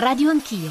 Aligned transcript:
Radio 0.00 0.30
Anch'io. 0.30 0.70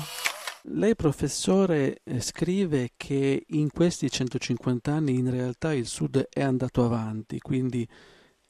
Lei, 0.71 0.95
professore, 0.95 1.99
eh, 2.05 2.21
scrive 2.21 2.91
che 2.95 3.43
in 3.45 3.69
questi 3.69 4.09
150 4.09 4.89
anni 4.89 5.15
in 5.15 5.29
realtà 5.29 5.73
il 5.73 5.85
Sud 5.85 6.29
è 6.29 6.41
andato 6.41 6.85
avanti, 6.85 7.37
quindi 7.39 7.85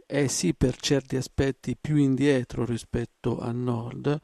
è 0.06 0.28
sì 0.28 0.54
per 0.54 0.76
certi 0.76 1.16
aspetti 1.16 1.76
più 1.76 1.96
indietro 1.96 2.64
rispetto 2.64 3.40
al 3.40 3.56
Nord, 3.56 4.20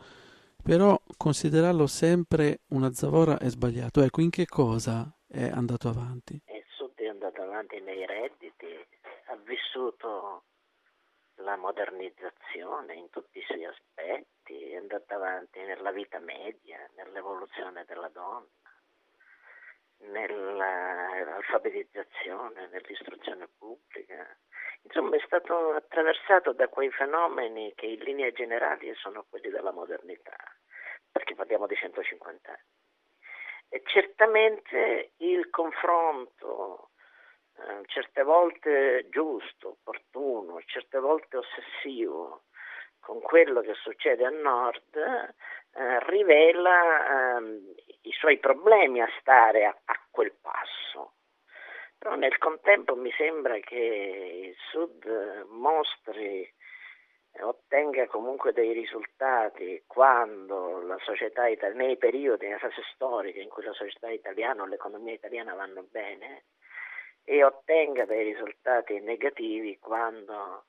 però 0.62 0.96
considerarlo 1.18 1.88
sempre 1.88 2.60
una 2.68 2.94
zavorra 2.94 3.40
è 3.40 3.50
sbagliato. 3.50 4.04
Ecco, 4.04 4.22
in 4.22 4.30
che 4.30 4.46
cosa 4.46 5.12
è 5.28 5.50
andato 5.50 5.90
avanti? 5.90 6.40
Il 6.46 6.66
Sud 6.68 6.94
è 6.98 7.08
andato 7.08 7.42
avanti 7.42 7.80
nei 7.80 8.06
redditi, 8.06 8.68
ha 9.26 9.38
vissuto 9.44 10.44
la 11.38 11.56
modernizzazione 11.56 12.94
in 12.94 13.10
tutti 13.10 13.40
i 13.40 13.44
suoi 13.44 13.66
aspetti, 13.66 14.72
è 14.72 14.78
andato 14.78 15.14
avanti 15.14 15.60
nella 15.62 15.92
vita 15.92 16.20
media, 16.20 16.78
nell'evoluzione 16.96 17.86
della 17.86 18.10
donna, 18.10 18.46
nell'alfabetizzazione, 20.00 22.68
nell'istruzione 22.68 23.48
pubblica. 23.58 24.38
Insomma, 24.84 25.16
è 25.16 25.22
stato 25.26 25.72
attraversato 25.72 26.52
da 26.52 26.68
quei 26.68 26.92
fenomeni 26.92 27.74
che 27.74 27.86
in 27.86 28.00
linea 28.00 28.30
generali 28.32 28.94
sono 28.96 29.26
quelli 29.30 29.50
della 29.50 29.72
modernità, 29.72 30.36
perché 31.12 31.36
parliamo 31.36 31.68
di 31.68 31.76
150 31.76 32.50
anni. 32.50 32.60
E 33.70 33.82
certamente 33.86 35.14
il 35.18 35.50
confronto 35.50 36.90
eh, 37.56 37.84
certe 37.86 38.24
volte 38.24 39.08
giusto, 39.10 39.70
opportuno, 39.70 40.13
certe 40.94 41.00
volte 41.00 41.38
ossessivo 41.38 42.44
con 43.00 43.20
quello 43.20 43.62
che 43.62 43.74
succede 43.74 44.26
a 44.26 44.30
nord, 44.30 44.96
eh, 44.96 46.00
rivela 46.06 47.40
eh, 47.40 47.74
i 48.04 48.12
suoi 48.12 48.38
problemi 48.38 49.02
a 49.02 49.10
stare 49.20 49.66
a, 49.66 49.76
a, 49.86 50.00
quel 50.10 50.34
passo. 50.40 51.16
Però 51.98 52.16
nel 52.16 52.38
contempo 52.38 52.96
mi 52.96 53.12
sembra 53.18 53.58
che 53.60 54.46
il 54.50 54.56
sud 54.72 55.46
mostri, 55.50 56.50
ottenga 57.42 58.06
comunque 58.08 58.54
dei 58.54 58.72
risultati 58.72 59.84
quando 59.88 60.82
la 60.82 60.98
società 61.00 61.48
italiana, 61.48 61.84
nei 61.84 61.98
periodi, 61.98 62.46
nella 62.46 62.60
fase 62.60 62.84
storica 62.94 63.42
in 63.42 63.50
cui 63.50 63.64
la 63.64 63.74
società 63.74 64.10
italiana 64.10 64.64
o 64.64 64.66
l'economia 64.66 65.14
italiana 65.14 65.56
vanno 65.56 65.86
bene, 65.90 66.44
e 67.26 67.44
ottenga 67.44 68.06
dei 68.06 68.24
risultati 68.24 69.00
negativi 69.00 69.78
quando 69.80 70.66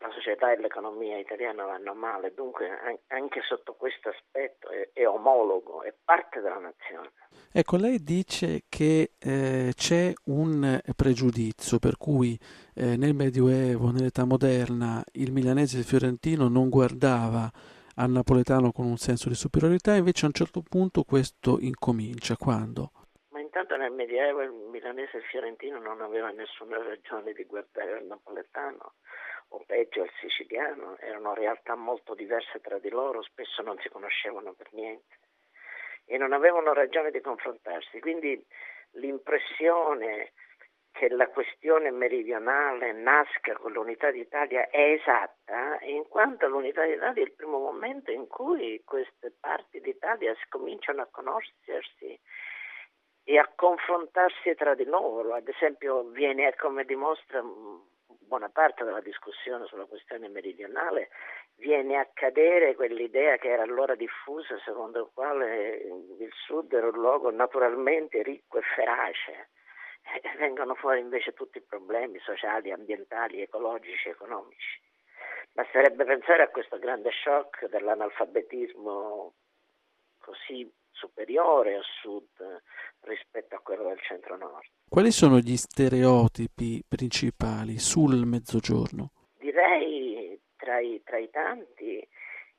la 0.00 0.10
società 0.12 0.52
e 0.52 0.58
l'economia 0.58 1.18
italiana 1.18 1.64
vanno 1.64 1.94
male, 1.94 2.32
dunque 2.34 2.68
anche 3.08 3.40
sotto 3.42 3.74
questo 3.74 4.08
aspetto 4.08 4.68
è, 4.70 4.90
è 4.92 5.06
omologo, 5.06 5.82
è 5.82 5.94
parte 6.04 6.40
della 6.40 6.58
nazione. 6.58 7.10
Ecco, 7.52 7.76
lei 7.76 8.02
dice 8.02 8.62
che 8.68 9.12
eh, 9.18 9.72
c'è 9.74 10.12
un 10.24 10.80
pregiudizio 10.96 11.78
per 11.78 11.96
cui 11.96 12.38
eh, 12.74 12.96
nel 12.96 13.14
Medioevo, 13.14 13.90
nell'età 13.90 14.24
moderna, 14.24 15.04
il 15.12 15.32
milanese 15.32 15.76
e 15.76 15.80
il 15.80 15.84
fiorentino 15.84 16.48
non 16.48 16.68
guardava 16.68 17.50
al 17.96 18.10
napoletano 18.10 18.72
con 18.72 18.86
un 18.86 18.96
senso 18.96 19.28
di 19.28 19.34
superiorità, 19.34 19.94
invece 19.94 20.24
a 20.24 20.28
un 20.28 20.34
certo 20.34 20.62
punto 20.62 21.02
questo 21.02 21.58
incomincia. 21.60 22.36
Quando? 22.36 22.92
Nel 23.80 23.92
Medioevo 23.92 24.42
il 24.42 24.52
milanese 24.52 25.16
e 25.16 25.20
il 25.20 25.24
fiorentino 25.24 25.78
non 25.78 26.02
aveva 26.02 26.30
nessuna 26.30 26.82
ragione 26.82 27.32
di 27.32 27.44
guardare 27.44 27.94
al 27.94 28.04
napoletano 28.04 28.94
o 29.48 29.64
peggio 29.66 30.02
al 30.02 30.10
siciliano, 30.20 30.96
erano 30.98 31.34
realtà 31.34 31.74
molto 31.74 32.14
diverse 32.14 32.60
tra 32.60 32.78
di 32.78 32.90
loro, 32.90 33.22
spesso 33.22 33.62
non 33.62 33.78
si 33.78 33.88
conoscevano 33.88 34.52
per 34.52 34.68
niente 34.72 35.18
e 36.04 36.18
non 36.18 36.32
avevano 36.32 36.72
ragione 36.72 37.10
di 37.10 37.20
confrontarsi. 37.20 38.00
Quindi 38.00 38.44
l'impressione 38.92 40.32
che 40.92 41.08
la 41.08 41.28
questione 41.28 41.90
meridionale 41.90 42.92
nasca 42.92 43.54
con 43.54 43.72
l'unità 43.72 44.10
d'Italia 44.10 44.68
è 44.68 44.92
esatta, 44.92 45.78
in 45.82 46.06
quanto 46.08 46.46
l'unità 46.48 46.84
d'Italia 46.84 47.22
è 47.22 47.24
il 47.24 47.32
primo 47.32 47.58
momento 47.58 48.10
in 48.10 48.26
cui 48.26 48.82
queste 48.84 49.32
parti 49.40 49.80
d'Italia 49.80 50.36
cominciano 50.48 51.02
a 51.02 51.08
conoscersi 51.10 52.18
e 53.24 53.38
a 53.38 53.50
confrontarsi 53.54 54.54
tra 54.54 54.74
di 54.74 54.84
loro. 54.84 55.34
Ad 55.34 55.48
esempio 55.48 56.04
viene, 56.04 56.54
come 56.56 56.84
dimostra 56.84 57.42
buona 58.30 58.48
parte 58.48 58.84
della 58.84 59.00
discussione 59.00 59.66
sulla 59.66 59.86
questione 59.86 60.28
meridionale, 60.28 61.10
viene 61.56 61.96
a 61.96 62.08
cadere 62.12 62.76
quell'idea 62.76 63.36
che 63.36 63.48
era 63.48 63.62
allora 63.62 63.94
diffusa 63.94 64.56
secondo 64.64 65.00
la 65.00 65.10
quale 65.12 65.76
il 66.18 66.32
sud 66.46 66.72
era 66.72 66.86
un 66.86 66.98
luogo 66.98 67.30
naturalmente 67.30 68.22
ricco 68.22 68.58
e 68.58 68.62
ferace. 68.74 69.48
E 70.22 70.36
vengono 70.38 70.74
fuori 70.74 71.00
invece 71.00 71.34
tutti 71.34 71.58
i 71.58 71.62
problemi 71.62 72.18
sociali, 72.20 72.72
ambientali, 72.72 73.42
ecologici, 73.42 74.08
economici. 74.08 74.80
Basterebbe 75.52 76.04
pensare 76.04 76.42
a 76.42 76.48
questo 76.48 76.78
grande 76.78 77.10
shock 77.10 77.66
dell'analfabetismo 77.66 79.34
così 80.30 80.70
superiore 80.92 81.76
a 81.76 81.82
sud 82.02 82.62
rispetto 83.00 83.56
a 83.56 83.60
quello 83.60 83.88
del 83.88 84.00
centro-nord. 84.00 84.66
Quali 84.88 85.10
sono 85.10 85.38
gli 85.38 85.56
stereotipi 85.56 86.82
principali 86.86 87.78
sul 87.78 88.26
mezzogiorno? 88.26 89.10
Direi 89.38 90.38
tra 90.56 90.78
i, 90.78 91.02
tra 91.02 91.18
i 91.18 91.30
tanti 91.30 92.06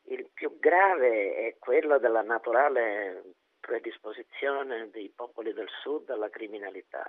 il 0.05 0.29
più 0.33 0.57
grave 0.59 1.35
è 1.47 1.55
quello 1.59 1.99
della 1.99 2.23
naturale 2.23 3.35
predisposizione 3.59 4.89
dei 4.89 5.11
popoli 5.15 5.53
del 5.53 5.69
sud 5.81 6.09
alla 6.09 6.29
criminalità, 6.29 7.05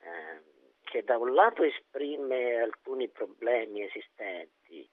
eh, 0.00 0.42
che 0.82 1.02
da 1.02 1.16
un 1.16 1.32
lato 1.32 1.62
esprime 1.62 2.60
alcuni 2.60 3.08
problemi 3.08 3.82
esistenti, 3.82 4.88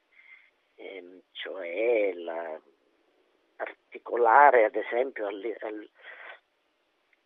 eh, 0.76 1.22
cioè 1.32 2.14
la 2.14 2.60
particolare, 3.58 4.64
ad 4.66 4.76
esempio, 4.76 5.28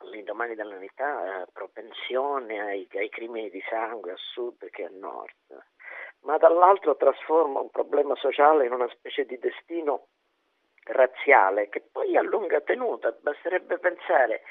all'indomani 0.02 0.56
dell'unità, 0.56 1.46
propensione 1.52 2.60
ai, 2.62 2.88
ai 2.94 3.10
crimini 3.10 3.50
di 3.50 3.62
sangue 3.70 4.14
a 4.14 4.18
sud 4.18 4.70
che 4.70 4.86
a 4.86 4.90
nord, 4.92 5.64
ma 6.22 6.38
dall'altro 6.38 6.96
trasforma 6.96 7.60
un 7.60 7.70
problema 7.70 8.16
sociale 8.16 8.66
in 8.66 8.72
una 8.72 8.90
specie 8.90 9.26
di 9.26 9.38
destino 9.38 10.08
razziale 10.84 11.70
che 11.70 11.82
poi 11.92 12.18
a 12.18 12.22
lunga 12.22 12.62
tenuta 12.62 13.16
basterebbe 13.22 13.78
pensare 13.78 14.42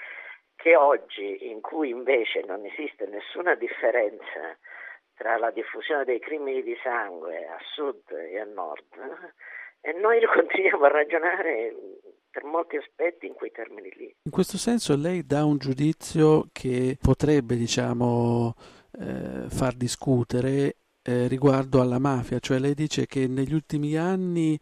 che 0.54 0.76
oggi, 0.76 1.48
in 1.50 1.60
cui 1.60 1.88
invece 1.88 2.42
non 2.42 2.64
esiste 2.66 3.06
nessuna 3.06 3.54
differenza 3.54 4.56
tra 5.14 5.38
la 5.38 5.50
diffusione 5.50 6.04
dei 6.04 6.18
crimini 6.18 6.62
di 6.62 6.78
sangue 6.82 7.46
a 7.46 7.58
sud 7.74 8.10
e 8.10 8.38
a 8.38 8.44
nord, 8.44 8.84
e 9.80 9.92
noi 9.92 10.20
continuiamo 10.26 10.84
a 10.84 10.88
ragionare 10.88 11.74
per 12.30 12.44
molti 12.44 12.76
aspetti 12.76 13.26
in 13.26 13.34
quei 13.34 13.50
termini 13.50 13.90
lì. 13.96 14.14
In 14.22 14.30
questo 14.30 14.56
senso 14.56 14.96
lei 14.96 15.26
dà 15.26 15.44
un 15.44 15.58
giudizio 15.58 16.48
che 16.52 16.96
potrebbe, 17.00 17.56
diciamo, 17.56 18.54
eh, 18.98 19.48
far 19.48 19.74
discutere 19.74 20.76
eh, 21.02 21.26
riguardo 21.26 21.80
alla 21.80 21.98
mafia, 21.98 22.38
cioè 22.38 22.58
lei 22.58 22.74
dice 22.74 23.06
che 23.06 23.26
negli 23.26 23.52
ultimi 23.52 23.96
anni 23.96 24.58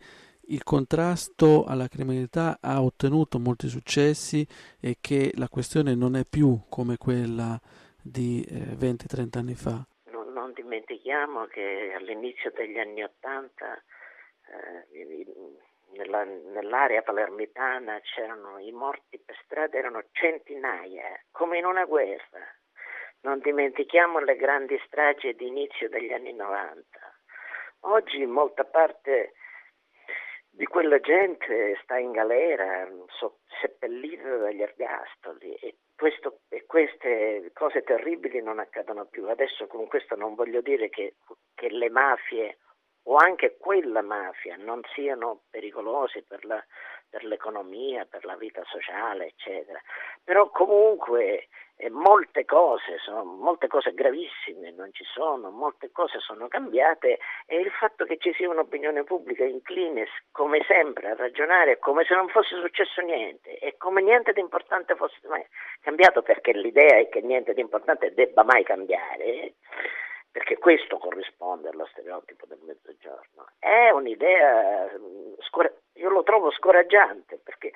il 0.51 0.63
contrasto 0.63 1.65
alla 1.65 1.89
criminalità 1.89 2.59
ha 2.61 2.83
ottenuto 2.83 3.39
molti 3.39 3.69
successi 3.69 4.47
e 4.81 4.97
che 5.01 5.33
la 5.35 5.49
questione 5.49 5.95
non 5.95 6.17
è 6.17 6.25
più 6.25 6.61
come 6.71 6.97
quella 6.97 7.61
di 8.03 8.43
eh, 8.49 8.75
20-30 8.75 9.39
anni 9.39 9.55
fa. 9.55 9.87
Non, 10.11 10.33
non 10.33 10.53
dimentichiamo 10.55 11.45
che 11.47 11.93
all'inizio 11.95 12.51
degli 12.57 12.79
anni 12.79 13.03
Ottanta 13.03 13.75
eh, 13.75 13.83
nella, 15.93 16.25
nell'area 16.25 17.03
palermitana 17.03 18.01
c'erano 18.01 18.59
i 18.59 18.73
morti 18.73 19.19
per 19.19 19.37
strada, 19.45 19.77
erano 19.77 20.05
centinaia, 20.13 21.21
come 21.31 21.59
in 21.59 21.65
una 21.65 21.85
guerra. 21.85 22.47
Non 23.21 23.41
dimentichiamo 23.41 24.21
le 24.21 24.37
grandi 24.37 24.81
stragi 24.87 25.35
di 25.35 25.49
inizio 25.49 25.89
degli 25.89 26.13
anni 26.13 26.33
90. 26.33 26.85
Oggi 27.81 28.25
molta 28.27 28.65
parte 28.65 29.33
di 30.51 30.67
quella 30.67 30.99
gente 31.01 31.79
sta 31.83 31.99
in 31.99 32.13
galera, 32.13 32.89
so, 33.09 33.39
seppellita 33.61 34.37
dagli 34.37 34.63
ergastoli 34.63 35.55
e, 35.55 35.77
questo, 35.97 36.41
e, 36.49 36.65
queste 36.67 37.51
cose 37.55 37.83
terribili 37.83 38.41
non 38.43 38.59
accadono 38.59 39.07
più. 39.07 39.29
Adesso 39.29 39.67
con 39.67 39.87
questo 39.89 40.17
non 40.17 40.35
voglio 40.35 40.61
dire 40.61 40.89
che, 40.89 41.15
che 41.55 41.71
le 41.71 41.91
mafie 41.91 42.59
o 43.11 43.17
anche 43.17 43.57
quella 43.59 44.03
mafia 44.03 44.57
non 44.57 44.83
siano 44.95 45.43
pericolosi 45.51 46.23
per, 46.23 46.45
la, 46.45 46.63
per 47.09 47.25
l'economia, 47.25 48.05
per 48.05 48.25
la 48.25 48.37
vita 48.37 48.63
sociale, 48.67 49.29
eccetera. 49.29 49.81
Però 50.23 50.51
comunque 50.51 51.49
eh, 51.77 51.89
molte 51.89 52.45
cose, 52.45 52.99
sono, 52.99 53.25
molte 53.25 53.67
cose 53.67 53.95
gravissime 53.95 54.73
non 54.73 54.93
ci 54.93 55.05
sono, 55.05 55.51
molte 55.51 55.91
cose 55.91 56.19
sono 56.19 56.49
cambiate 56.49 57.19
e 57.47 57.61
il 57.61 57.71
fatto 57.71 58.05
che 58.05 58.19
ci 58.19 58.33
sia 58.35 58.51
un'opinione 58.51 59.05
pubblica 59.05 59.45
incline 59.45 60.07
come 60.31 60.63
sempre 60.67 61.11
a 61.11 61.15
ragionare 61.15 61.79
come 61.79 62.05
se 62.05 62.15
non 62.15 62.29
fosse 62.29 62.57
successo 62.61 63.01
niente 63.01 63.59
e 63.59 63.77
come 63.79 64.03
niente 64.03 64.33
di 64.33 64.41
importante 64.41 64.97
fosse 64.97 65.21
mai 65.29 65.47
cambiato 65.81 66.23
perché 66.23 66.53
l'idea 66.53 66.99
è 66.99 67.09
che 67.09 67.21
niente 67.21 67.55
di 67.55 67.61
importante 67.61 68.13
debba 68.13 68.43
mai 68.43 68.65
cambiare 68.65 69.55
perché 70.39 70.57
questo 70.59 70.99
corrisponde 70.99 71.71
allo 71.71 71.85
stereotipo 71.91 72.47
del 72.47 72.61
mezzogiorno. 72.65 73.47
È 73.59 73.91
un'idea, 73.91 74.87
io 75.95 76.11
lo 76.11 76.23
trovo 76.23 76.53
scoraggiante 76.53 77.41
perché 77.43 77.73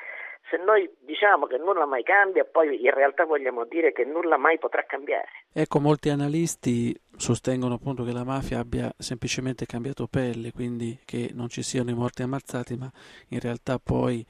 se 0.49 0.59
noi 0.59 0.88
diciamo 1.00 1.47
che 1.47 1.56
nulla 1.56 1.87
mai 1.87 2.05
cambia, 2.05 2.44
poi 2.44 2.81
in 2.81 2.93
realtà 2.93 3.25
vogliamo 3.25 3.64
dire 3.64 3.91
che 3.93 4.05
nulla 4.05 4.37
mai 4.37 4.59
potrà 4.59 4.85
cambiare. 4.85 5.47
Ecco, 5.53 5.81
molti 5.81 6.09
analisti 6.09 6.97
sostengono 7.17 7.75
appunto 7.75 8.05
che 8.05 8.12
la 8.12 8.23
mafia 8.23 8.61
abbia 8.61 8.93
semplicemente 8.97 9.67
cambiato 9.67 10.06
pelle, 10.06 10.53
quindi 10.53 11.00
che 11.05 11.31
non 11.35 11.49
ci 11.49 11.62
siano 11.62 11.91
i 11.91 11.94
morti 11.94 12.23
ammazzati, 12.23 12.76
ma 12.76 12.88
in 13.31 13.41
realtà 13.41 13.81
poi 13.82 14.25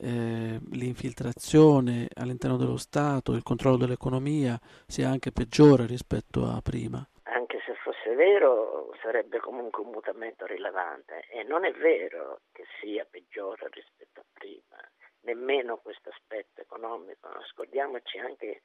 eh, 0.00 0.60
l'infiltrazione 0.72 2.08
all'interno 2.16 2.58
dello 2.58 2.76
Stato, 2.76 3.32
il 3.32 3.42
controllo 3.42 3.78
dell'economia 3.78 4.60
sia 4.86 5.08
anche 5.08 5.32
peggiore 5.32 5.86
rispetto 5.86 6.44
a 6.44 6.60
prima. 6.60 7.02
Vero 8.18 8.92
sarebbe 9.00 9.38
comunque 9.38 9.84
un 9.84 9.90
mutamento 9.90 10.44
rilevante 10.44 11.22
e 11.30 11.44
non 11.44 11.64
è 11.64 11.70
vero 11.70 12.40
che 12.50 12.64
sia 12.80 13.06
peggiore 13.08 13.68
rispetto 13.70 14.18
a 14.18 14.24
prima 14.32 14.76
nemmeno 15.20 15.76
questo 15.76 16.08
aspetto 16.08 16.60
economico. 16.60 17.28
Scordiamoci 17.52 18.18
anche 18.18 18.62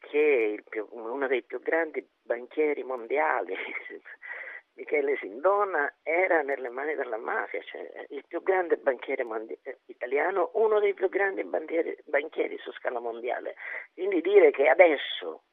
che 0.00 0.60
più, 0.68 0.88
uno 0.90 1.28
dei 1.28 1.44
più 1.44 1.60
grandi 1.60 2.04
banchieri 2.20 2.82
mondiali, 2.82 3.54
Michele 4.74 5.18
Sindona, 5.18 5.94
era 6.02 6.42
nelle 6.42 6.68
mani 6.68 6.96
della 6.96 7.16
mafia, 7.16 7.62
cioè 7.62 8.06
il 8.08 8.24
più 8.26 8.42
grande 8.42 8.76
banchiere 8.76 9.22
mondiale, 9.22 9.82
italiano, 9.86 10.50
uno 10.54 10.80
dei 10.80 10.94
più 10.94 11.08
grandi 11.08 11.44
banchieri, 11.44 11.96
banchieri 12.06 12.58
su 12.58 12.72
scala 12.72 12.98
mondiale. 12.98 13.54
Quindi 13.92 14.20
dire 14.20 14.50
che 14.50 14.66
adesso 14.66 15.44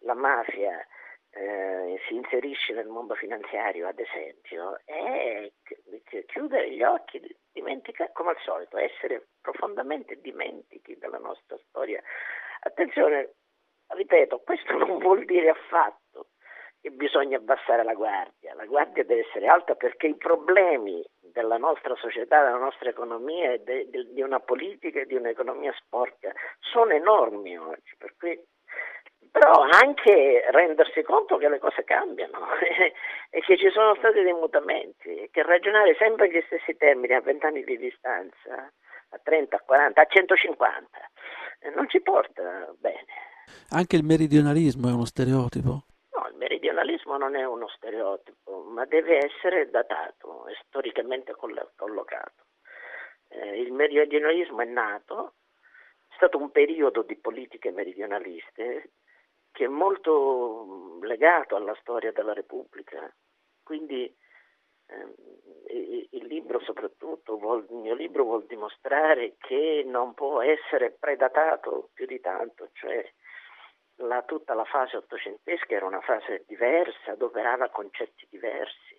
la 0.00 0.12
mafia 0.14 0.86
eh, 1.36 2.00
si 2.08 2.14
inserisce 2.14 2.72
nel 2.72 2.86
mondo 2.86 3.14
finanziario, 3.14 3.86
ad 3.86 3.98
esempio, 3.98 4.80
è 4.84 5.50
chiudere 6.26 6.70
gli 6.70 6.82
occhi, 6.82 7.20
dimenticare, 7.52 8.10
come 8.12 8.30
al 8.30 8.38
solito, 8.42 8.78
essere 8.78 9.28
profondamente 9.40 10.18
dimentichi 10.20 10.96
della 10.98 11.18
nostra 11.18 11.58
storia. 11.68 12.02
Attenzione, 12.60 13.34
ripeto, 13.88 14.40
questo 14.40 14.76
non 14.76 14.98
vuol 14.98 15.24
dire 15.24 15.50
affatto 15.50 16.28
che 16.80 16.90
bisogna 16.90 17.36
abbassare 17.36 17.82
la 17.84 17.94
guardia, 17.94 18.54
la 18.54 18.64
guardia 18.64 19.04
deve 19.04 19.26
essere 19.28 19.46
alta 19.46 19.74
perché 19.74 20.06
i 20.06 20.16
problemi 20.16 21.04
della 21.20 21.58
nostra 21.58 21.94
società, 21.96 22.44
della 22.44 22.58
nostra 22.58 22.88
economia 22.88 23.52
e 23.52 23.88
di 24.12 24.22
una 24.22 24.40
politica 24.40 25.00
e 25.00 25.06
di 25.06 25.16
un'economia 25.16 25.72
sporca 25.72 26.32
sono 26.60 26.92
enormi 26.92 27.58
oggi, 27.58 27.94
per 27.98 28.14
cui 28.16 28.40
però 29.30 29.66
anche 29.70 30.44
rendersi 30.50 31.02
conto 31.02 31.36
che 31.36 31.48
le 31.48 31.58
cose 31.58 31.84
cambiano 31.84 32.38
e 33.30 33.40
che 33.40 33.56
ci 33.56 33.70
sono 33.70 33.94
stati 33.96 34.22
dei 34.22 34.32
mutamenti, 34.32 35.28
che 35.30 35.42
ragionare 35.42 35.94
sempre 35.98 36.28
negli 36.28 36.42
stessi 36.46 36.76
termini 36.76 37.14
a 37.14 37.20
20 37.20 37.46
anni 37.46 37.64
di 37.64 37.76
distanza, 37.78 38.70
a 39.10 39.20
30, 39.22 39.56
a 39.56 39.60
40, 39.60 40.00
a 40.00 40.06
150, 40.06 40.88
eh, 41.60 41.70
non 41.70 41.88
ci 41.88 42.00
porta 42.00 42.72
bene. 42.78 43.06
Anche 43.70 43.96
il 43.96 44.04
meridionalismo 44.04 44.88
è 44.88 44.92
uno 44.92 45.04
stereotipo? 45.04 45.84
No, 46.12 46.28
il 46.28 46.36
meridionalismo 46.36 47.16
non 47.16 47.36
è 47.36 47.44
uno 47.44 47.68
stereotipo, 47.68 48.64
ma 48.68 48.84
deve 48.84 49.18
essere 49.18 49.70
datato 49.70 50.46
e 50.48 50.56
storicamente 50.66 51.34
collocato. 51.34 52.44
Eh, 53.28 53.60
il 53.60 53.72
meridionalismo 53.72 54.60
è 54.60 54.64
nato, 54.64 55.34
è 56.08 56.14
stato 56.16 56.38
un 56.38 56.50
periodo 56.50 57.02
di 57.02 57.16
politiche 57.16 57.70
meridionaliste 57.70 58.90
che 59.56 59.64
è 59.64 59.68
molto 59.68 60.98
legato 61.00 61.56
alla 61.56 61.74
storia 61.80 62.12
della 62.12 62.34
Repubblica. 62.34 63.10
Quindi 63.62 64.04
eh, 64.04 65.14
il 66.10 66.26
libro 66.26 66.60
soprattutto, 66.60 67.38
vuol, 67.38 67.66
il 67.70 67.76
mio 67.76 67.94
libro 67.94 68.24
vuol 68.24 68.44
dimostrare 68.44 69.36
che 69.38 69.82
non 69.86 70.12
può 70.12 70.42
essere 70.42 70.90
predatato 70.90 71.88
più 71.94 72.04
di 72.04 72.20
tanto, 72.20 72.68
cioè 72.74 73.02
la, 74.00 74.20
tutta 74.24 74.52
la 74.52 74.66
fase 74.66 74.98
ottocentesca 74.98 75.74
era 75.74 75.86
una 75.86 76.02
fase 76.02 76.44
diversa, 76.46 77.12
adoperava 77.12 77.70
concetti 77.70 78.26
diversi. 78.28 78.94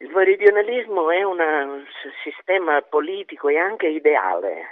Il 0.00 0.10
meridionalismo 0.10 1.10
è 1.10 1.22
una, 1.22 1.64
un 1.64 1.86
sistema 2.22 2.82
politico 2.82 3.48
e 3.48 3.56
anche 3.56 3.86
ideale, 3.86 4.66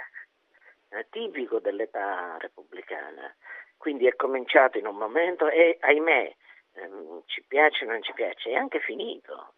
eh, 0.89 1.07
tipico 1.09 1.57
dell'età 1.57 2.37
repubblicana 2.37 3.35
quindi 3.83 4.07
è 4.07 4.15
cominciato 4.15 4.77
in 4.77 4.87
un 4.87 4.95
momento 4.95 5.49
e 5.49 5.77
ahimè 5.81 6.33
ehm, 6.75 7.23
ci 7.25 7.43
piace 7.45 7.83
o 7.83 7.89
non 7.89 8.01
ci 8.01 8.13
piace, 8.13 8.51
è 8.51 8.53
anche 8.53 8.79
finito, 8.79 9.55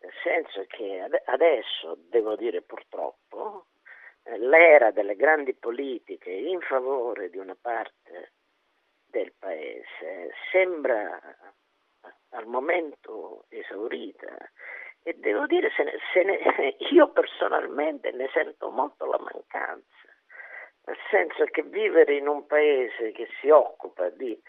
nel 0.00 0.12
senso 0.22 0.66
che 0.66 1.02
adesso, 1.24 1.96
devo 2.10 2.36
dire 2.36 2.60
purtroppo, 2.60 3.68
eh, 4.24 4.36
l'era 4.36 4.90
delle 4.90 5.16
grandi 5.16 5.54
politiche 5.54 6.28
in 6.28 6.60
favore 6.60 7.30
di 7.30 7.38
una 7.38 7.56
parte 7.58 8.32
del 9.06 9.32
paese 9.38 10.34
sembra 10.50 11.18
al 12.28 12.44
momento 12.44 13.46
esaurita. 13.48 14.36
E 15.02 15.14
devo 15.14 15.46
dire 15.46 15.70
se 15.74 15.82
ne, 15.82 15.98
se 16.12 16.22
ne, 16.24 16.76
io 16.92 17.10
personalmente 17.10 18.10
ne 18.10 18.28
sento 18.34 18.68
molto 18.68 19.06
la 19.06 19.18
mancanza 19.18 20.11
nel 20.84 20.96
senso 21.10 21.44
che 21.44 21.62
vivere 21.62 22.16
in 22.16 22.26
un 22.26 22.46
paese 22.46 23.12
che 23.12 23.28
si 23.40 23.48
occupa 23.50 24.08
di 24.10 24.40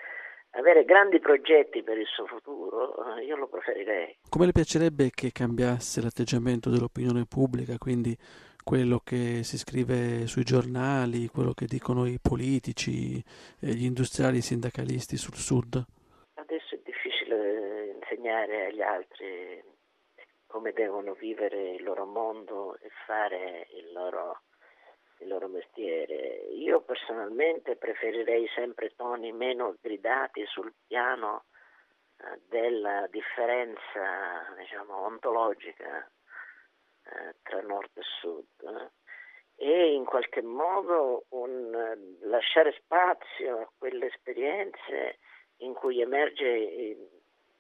avere 0.52 0.86
grandi 0.86 1.20
progetti 1.20 1.84
per 1.84 1.98
il 1.98 2.06
suo 2.06 2.26
futuro, 2.26 3.16
eh, 3.16 3.24
io 3.24 3.36
lo 3.36 3.48
preferirei. 3.48 4.18
Come 4.30 4.46
le 4.46 4.52
piacerebbe 4.52 5.10
che 5.14 5.32
cambiasse 5.32 6.02
l'atteggiamento 6.02 6.70
dell'opinione 6.70 7.26
pubblica, 7.28 7.78
quindi 7.78 8.16
quello 8.64 9.02
che 9.04 9.44
si 9.44 9.58
scrive 9.58 10.26
sui 10.28 10.44
giornali, 10.44 11.28
quello 11.28 11.54
che 11.54 11.66
dicono 11.66 12.06
i 12.06 12.20
politici, 12.22 13.22
gli 13.60 13.84
industriali, 13.84 14.38
i 14.38 14.42
sindacalisti 14.42 15.18
sul 15.18 15.36
Sud? 15.36 15.84
Adesso 16.36 16.76
è 16.76 16.80
difficile 16.84 17.98
insegnare 18.00 18.68
agli 18.68 18.82
altri 18.82 19.62
come 20.48 20.72
devono 20.72 21.14
vivere 21.14 21.72
il 21.72 21.84
loro 21.84 22.06
mondo 22.06 22.78
e 22.80 22.90
fare 23.06 23.68
il 23.76 23.92
loro 23.92 24.42
il 25.24 25.30
loro 25.30 25.48
mestiere. 25.48 26.48
Io 26.52 26.82
personalmente 26.82 27.76
preferirei 27.76 28.48
sempre 28.54 28.94
toni 28.96 29.32
meno 29.32 29.76
gridati 29.82 30.46
sul 30.46 30.74
piano 30.86 31.46
eh, 32.18 32.40
della 32.48 33.08
differenza 33.10 34.54
diciamo, 34.58 34.96
ontologica 35.06 36.08
eh, 37.06 37.36
tra 37.42 37.62
nord 37.62 37.90
e 37.96 38.02
sud 38.20 38.46
eh, 38.62 38.92
e 39.56 39.94
in 39.94 40.06
qualche 40.06 40.42
modo 40.42 41.26
un, 41.30 42.16
lasciare 42.22 42.74
spazio 42.74 43.60
a 43.62 43.72
quelle 43.78 44.08
esperienze 44.08 45.20
in 45.58 45.74
cui 45.74 46.02
emerge 46.02 46.48
il, 46.48 47.10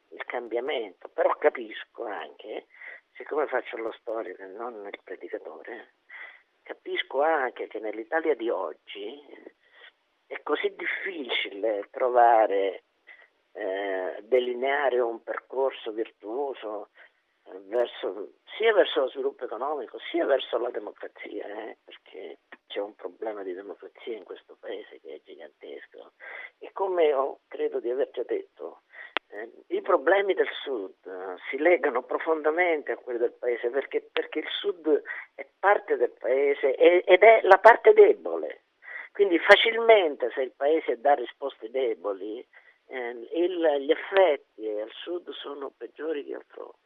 il 0.09 0.25
cambiamento. 0.25 1.07
Però 1.09 1.35
capisco 1.37 2.05
anche, 2.05 2.67
siccome 3.13 3.47
faccio 3.47 3.77
lo 3.77 3.91
storico 3.93 4.41
e 4.41 4.47
non 4.47 4.85
il 4.85 4.99
predicatore, 5.03 5.93
capisco 6.63 7.21
anche 7.21 7.67
che 7.67 7.79
nell'Italia 7.79 8.35
di 8.35 8.49
oggi 8.49 9.21
è 10.25 10.41
così 10.41 10.73
difficile 10.75 11.87
trovare, 11.91 12.85
eh, 13.51 14.17
delineare 14.23 14.99
un 14.99 15.21
percorso 15.21 15.91
virtuoso 15.91 16.89
eh, 17.45 17.59
verso, 17.65 18.33
sia 18.57 18.73
verso 18.73 19.01
lo 19.01 19.09
sviluppo 19.09 19.45
economico 19.45 19.99
sia 20.09 20.25
verso 20.25 20.57
la 20.57 20.71
democrazia, 20.71 21.45
eh, 21.45 21.77
perché 21.83 22.39
c'è 22.67 22.79
un 22.79 22.95
problema 22.95 23.43
di 23.43 23.53
democrazia 23.53 24.15
in 24.15 24.23
questo 24.23 24.57
paese 24.59 24.99
che 24.99 25.15
è 25.15 25.21
gigantesco. 25.23 26.13
E 26.57 26.71
come 26.71 27.13
ho, 27.13 27.41
credo 27.47 27.79
di 27.79 27.89
aver 27.89 28.09
già 28.11 28.23
detto, 28.23 28.83
i 29.67 29.81
problemi 29.81 30.33
del 30.33 30.49
Sud 30.61 30.93
eh, 31.05 31.35
si 31.49 31.57
legano 31.57 32.03
profondamente 32.03 32.91
a 32.91 32.97
quelli 32.97 33.19
del 33.19 33.33
Paese 33.33 33.69
perché, 33.69 34.07
perché 34.11 34.39
il 34.39 34.47
Sud 34.49 35.01
è 35.35 35.45
parte 35.59 35.97
del 35.97 36.11
Paese 36.11 36.75
ed 36.75 37.21
è 37.21 37.41
la 37.43 37.57
parte 37.57 37.93
debole. 37.93 38.63
Quindi 39.11 39.37
facilmente 39.39 40.31
se 40.33 40.41
il 40.41 40.53
Paese 40.55 40.99
dà 40.99 41.13
risposte 41.13 41.69
deboli, 41.69 42.45
eh, 42.87 43.09
il, 43.33 43.77
gli 43.81 43.91
effetti 43.91 44.67
al 44.67 44.91
Sud 44.91 45.29
sono 45.31 45.71
peggiori 45.75 46.25
che 46.25 46.35
altrove. 46.35 46.77